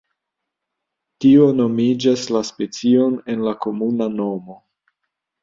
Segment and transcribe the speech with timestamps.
[1.25, 4.59] Tio nomigas la specion en la komuna nomo.